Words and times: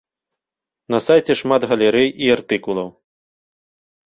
На 0.95 0.99
сайце 1.07 1.33
шмат 1.41 1.61
галерэй 1.75 2.09
і 2.25 2.33
артыкулаў. 2.37 2.87